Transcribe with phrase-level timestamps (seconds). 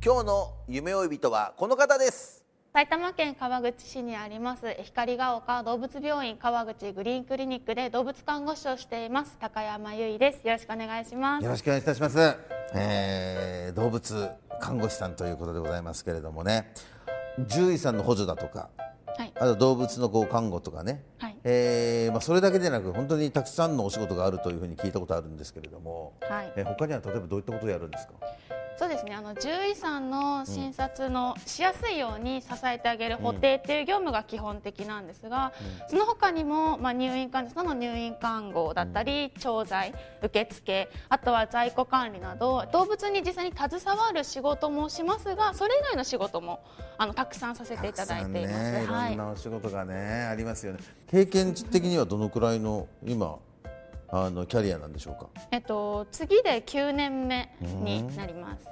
[0.01, 2.43] 日の夢追い人はこの方です。
[2.73, 10.47] 埼玉県川口市にあります光が丘動物病院川口グリーンクリニックで動物看護師をしています高山由衣です。
[10.47, 11.43] よろしくお願いします。
[11.43, 12.35] よろしくお願いいたします、
[12.73, 16.73] えー動物看護師さんということでございますけれどもね。
[17.47, 18.90] 獣医さんの補助だとかはい
[19.41, 21.35] あと動物のこう看護とかね、はい。
[21.43, 26.53] えーまあ、それだけでなく本当にたくさんのお仕事があるというふうに聞いたことあるんですけれども、はい。
[26.55, 28.13] えー他には例えばどういったことをやるんですか？
[29.01, 29.15] ですね。
[29.15, 35.53] あの獣医さんの診察のしやすいように支えてあげる補定っていう業務が基本的なんですが、
[35.87, 46.63] その他にも、まあ、入院患者さんの入院看護だったり、調剤受付あとは在庫管理など動物に実際に携わる仕事もしますがそれ以外の仕事も
[46.97, 48.53] あのたくさんさせていただいています。
[48.53, 49.09] たくさんね、いはい。
[49.09, 49.95] ろんなお仕事がね、
[50.31, 50.79] ありますよね。
[51.09, 53.37] 経験値的にはどのくらいの今
[54.11, 55.29] あのキャリアなんでしょうか？
[55.51, 58.67] えっと、次で9年目になります。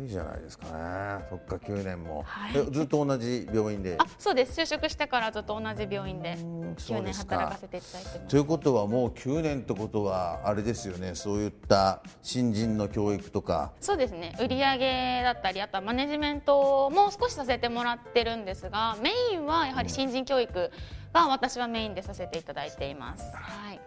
[0.00, 3.96] いいじゃないですかねそっか9年も、はいえずっと同じ病院で？
[3.98, 4.58] あ、そうです。
[4.58, 8.28] 就職してからずっと同じ病院で9年働かせていただいてます。
[8.28, 14.36] ということはもう9年ってことはあれですよねそういった新人の教育とかそうですね。
[14.38, 20.70] 売上だったり、あとはマネジメントも少しさせてもらってるんですが、メインはやはり新人教育
[21.12, 23.24] が私はメインでさせていただいています。
[23.34, 23.80] はい。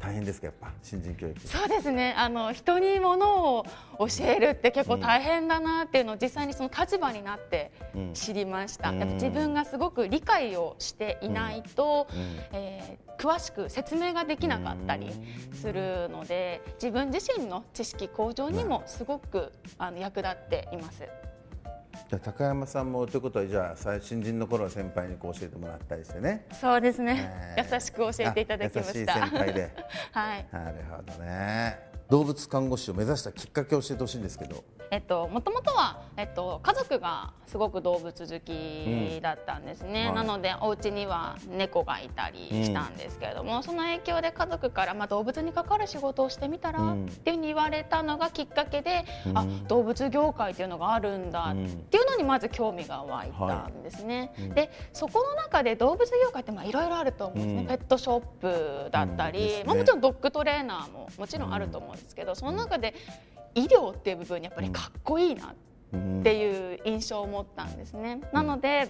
[0.00, 1.38] 大変ですかやっぱ新人教育。
[1.46, 2.14] そうですね。
[2.16, 3.66] あの人にものを
[3.98, 7.70] 教えるって結構大変だなっていうのを実際にその立場になって
[8.14, 8.98] 知りました、うん。
[8.98, 12.08] やっぱ自分がすごく理解をしていないと、
[12.52, 15.10] えー詳しく説明ができなかったり
[15.52, 21.06] するので自分自身の知識向上にもすごくあの役立っています。
[22.10, 26.44] じゃあ高山さんもということはじゃあ最新人の頃は先輩にこう教えてもらったりしてね。
[26.60, 27.62] そうですね、え。
[27.62, 29.14] ー優しく教えていただきました。
[29.14, 29.70] あ優しい先輩で。
[30.10, 30.46] はい。
[30.50, 34.64] なるほどね動物看護師を目指したきっかけを教えてほしいんですけど。
[34.90, 40.14] えっと、もともとは、えっと、家族がすごく動物好きだったんですね、はい。
[40.16, 47.06] なのでお家には猫がいたりしたんですけれども、その影響で家族から、まあ、動物に関わる仕事をしてみたら、うん。
[47.06, 51.66] っていうふうに言われたのがきっかけで、あ動物業界っていうのがあるんだうん。
[51.66, 57.66] っていうのにまず興味が湧いたんですね、でそこの中で動物業界ってまあいろいろあると思うんですね、うん。
[57.68, 59.64] ペットショップだったり、ね。
[59.64, 62.94] まあ、もちろんドッグトレーナーももちろんあると思うんですけど、その中で
[63.54, 68.20] 医療っていう部分にやっぱりかっこいいなっていう印象を持ったんですね。
[68.32, 68.88] なので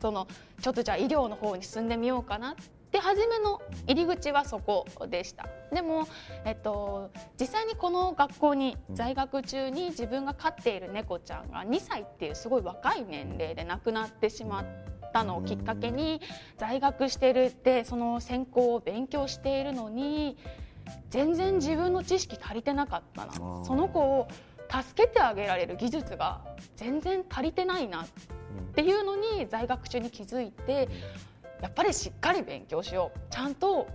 [0.00, 0.26] その
[0.60, 2.54] ちょっとじゃあ医療の方に進んでみようかなっ
[2.90, 6.06] て初めの入り口はそこでしたでも、
[6.44, 14.64] えっと、実際にこの学校に在学中に自分が飼っている猫ちゃんが2歳っていうすごい若い年齢で亡くなってしまっ
[15.12, 16.20] たのをきっかけに
[16.58, 20.36] 在学してるってその専攻を勉強しているのに
[21.10, 23.32] 全然自分の知識足りてなかったな。
[23.64, 24.28] その子を
[24.68, 26.40] 助けてあげられる技術が
[26.76, 28.06] 全然足りてないなっ
[28.74, 30.88] ていうのに在学中に気づいて
[31.62, 33.18] やっぱりしっかり勉強しよう。
[33.30, 33.86] ちゃんと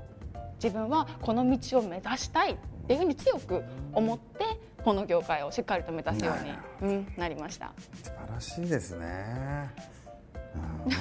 [0.63, 2.57] 自分はこの道を目指したいっ
[2.87, 3.63] ていうふうに強く
[3.93, 4.45] 思って
[4.83, 6.33] この業界をしっかりと目指すよ
[6.81, 7.73] うに、うん、なりました。
[8.03, 9.71] 素晴らしいですね。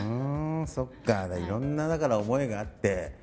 [0.00, 1.26] うんそっか。
[1.36, 3.19] いろんなだから思いがあって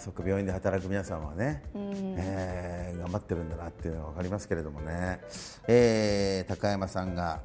[0.00, 5.20] そっか病院で働く皆さんはね、えー頑張ってるんだなっていうのが分かりますけれどもね、
[5.68, 7.42] えー高山さんが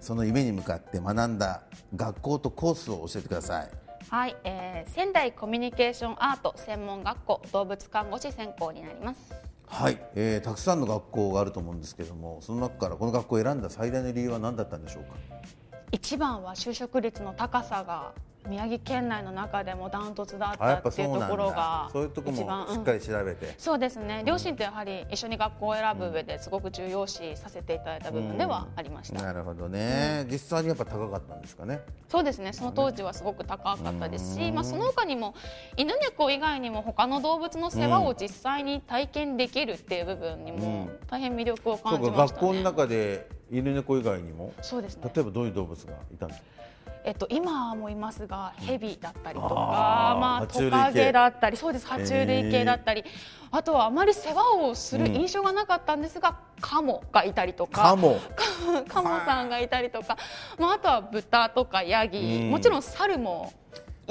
[0.00, 1.62] その夢に向かって学んだ
[1.96, 3.70] 学校とコースを教えてください。
[4.08, 9.20] はい、えー仙台コミュニケーションアート専門学校動物看護師専攻になります。
[9.66, 15.10] はい、えーたくさんの学校があると思うんですけどもその中からこの学校を選んだ最大の理由は何だったんでしょうか？
[15.92, 18.12] 一番は就職率の高さが
[18.48, 24.22] 宮城県内の中でもダントツだったっていうところがそういうとこも一番しっかり調べて、そうですね。
[24.26, 31.80] 両親とやはり一緒に学校を選ぶ上ですごく重要視させていただいた部分ではありました、なるほどね、実際にやっぱ高かったんですかね？
[32.08, 32.52] そうですね。
[32.52, 35.34] その当時はすごく高かったですし、まあ、その他にも
[35.76, 42.40] 犬猫以外にも他の動物の世話を実際に体験できるっていう部分にも大変魅力を感じましたね。
[42.40, 44.52] 学校の中で犬猫以外にも？
[44.62, 45.10] そうですね。
[45.14, 46.46] 例えばどういう動物がいたんですか？
[47.04, 49.54] えっと、今もいますがヘビだったりとか、
[50.20, 53.04] まあ、トカゲだったりそうです爬虫類系だったり、
[53.50, 58.20] あとはあまり世話をする印象がなかったんですが、カモがいたりとかカモ。
[58.88, 60.16] カモさんがいたりとか、
[60.58, 62.50] まあ、あとは豚とかヤギ、うん。
[62.50, 63.52] もちろん猿も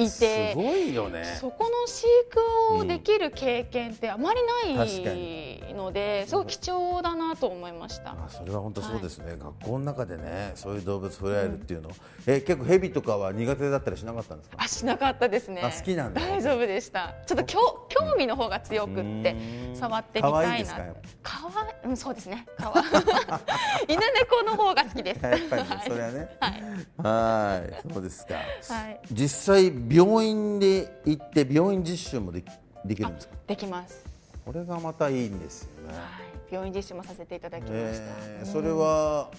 [0.04, 0.54] いすて。
[0.56, 1.24] ごいよね。
[1.40, 4.40] そこの飼育をできる経験ってあまり
[4.76, 8.12] ないのですごく貴重だなと思いました。
[8.12, 11.90] あそれは本当そうですね、学校の中でねそういう動物触れ合えるっていうの、
[12.28, 14.58] え結構ヘビとかは苦手だったりしなかったんですか？
[14.60, 15.62] あしなかったですね。
[15.64, 16.22] あ好きなんだ。
[16.22, 17.16] 大丈夫でした。
[17.26, 19.36] ちょっと興興味の方が強くって
[19.70, 19.76] うん。
[19.76, 20.32] 触ってみたいな。
[20.32, 20.84] 可愛いですか？
[21.24, 22.46] かわいうんそうですね。
[22.58, 22.84] かわ
[23.88, 25.24] 犬猫の方が好きです。
[25.24, 25.90] やっぱりねはい。
[25.90, 26.38] それはね。
[26.40, 27.62] はい。
[27.62, 28.42] はいそうですか、は
[28.90, 29.00] い。
[29.12, 32.46] 実際病院で行って病院実習もでき
[32.86, 33.36] できるんですか？
[33.48, 34.04] できます。
[34.46, 36.54] これがまたいいんですよね、はい。
[36.54, 37.78] 病院実習もさせていただきました。
[37.78, 39.30] えーそれは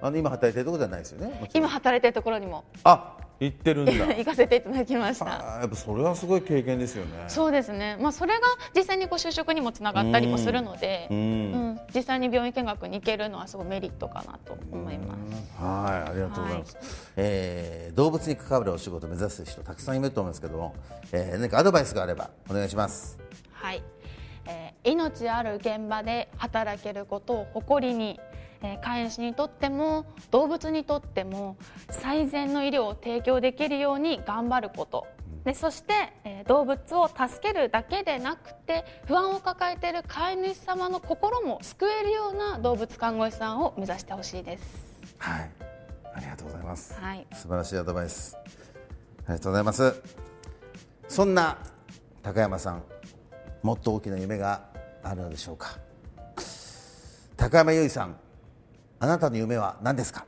[0.00, 1.50] あの今働いてるところじゃないですよね？
[1.52, 2.64] 今働いてるところにも。
[2.84, 5.26] あ行ってるんだ 行かせていただきました。
[5.26, 7.96] やっぱそれはすごい経験ですよねそうですね。
[8.00, 8.40] まあそれが
[8.74, 15.14] 実際にこう就職にもつながったりもするので、ううんん、実際に病院見学に行けるのはすごいメリットかなと思いま
[15.56, 15.62] す。
[15.62, 17.12] はい、ありがとうございます。
[17.16, 20.74] えー動物に関わるお仕事を目指す人たくさんいると思いますけども、
[21.12, 23.18] えー何かアドバイスがあればお願いします。
[23.52, 23.82] はい、
[24.46, 28.27] えー命ある現場で働けることを誇りに、えー
[28.82, 31.56] 飼い主にとっても動物にとっても
[31.90, 35.06] 最善の医療を提供できるように頑張ること
[35.44, 44.96] でそして、えー動物を助けるだけでなくて不安を抱えている飼い主様の心も救えるような動物看護師さんを目指してほしいです。
[45.18, 45.50] はい、
[46.14, 46.98] ありがとうございます。
[46.98, 48.34] はい素晴らしいアドバイス。
[48.34, 50.02] ありがとうございます。
[51.06, 51.58] そんな
[52.22, 52.82] 高山さん、
[53.62, 54.62] もっと大きな夢が
[55.02, 55.78] あるのでしょうか。
[57.36, 58.16] 高山由衣さん、
[59.00, 60.26] あなたの夢は何ですか？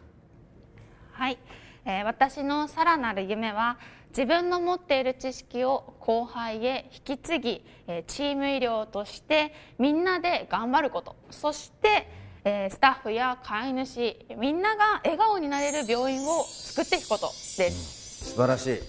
[1.13, 1.39] はい、
[1.85, 3.79] えー私のさらなる夢は
[4.11, 12.09] 自分の持っている知識を後輩へ引き継ぎ、えーチーム医療としてみんなで頑張ることそして、
[12.45, 18.31] えースタッフや飼い主みんなが笑顔になれる病院を作っていくことです。
[18.31, 18.81] 素晴らしい。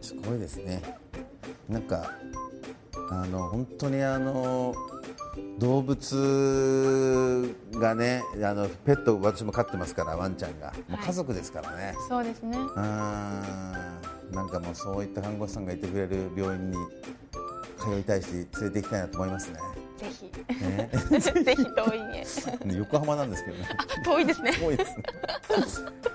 [0.00, 0.82] すごいですね。
[1.68, 2.12] なんか
[3.10, 4.74] あの本当にあの
[5.62, 11.94] 動物がねあのペット私も飼ってますからワンちゃんがもう家族ですからね。
[12.08, 12.58] そうですね。
[12.58, 16.76] うーんなんかもうそういった看護師さんがいてくれる病院に
[17.78, 19.60] 通いたいし連れて行きたいなと思いますね。
[19.98, 20.32] ぜひ、
[20.64, 22.76] ね ぜひ遠いへ。
[22.76, 23.68] 横浜なんですけどね。
[24.04, 24.52] 遠いですね。
[24.60, 25.04] 多いですね。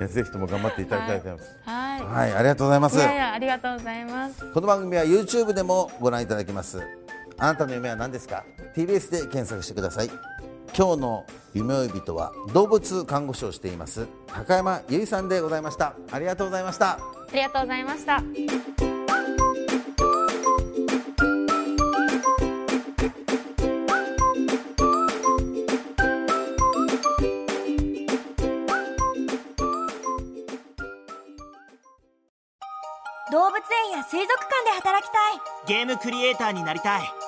[0.02, 1.58] いやぜひとも頑張っていただきたいと思います。
[1.64, 2.02] はい。
[2.04, 2.98] はい、ありがとうございます。
[2.98, 4.54] いやいやありがとうございます。
[4.54, 6.82] この番組は YouTube でもご覧いただけます
[7.39, 8.44] あなたの夢は何ですか
[8.75, 10.10] ？TBS で検索してください。
[10.75, 14.07] 今日の夢追い人は動物看護師をしています。
[14.28, 15.95] 高山由衣さんでございました。
[16.12, 16.94] ありがとうございました。
[16.94, 17.00] あ
[17.34, 18.22] りがとうございました。
[33.30, 35.57] 動物園や水族館で働きたい。
[35.68, 37.27] ゲームクリエイターになりたい